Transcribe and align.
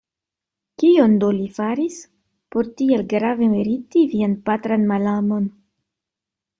Kion 0.83 1.13
do 1.23 1.29
li 1.35 1.45
faris, 1.57 1.99
por 2.55 2.71
tiel 2.81 3.05
grave 3.13 3.53
meriti 3.55 4.05
vian 4.17 4.37
patran 4.51 4.93
malamon? 4.95 5.51